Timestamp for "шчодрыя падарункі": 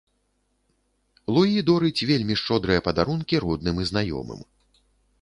2.43-3.35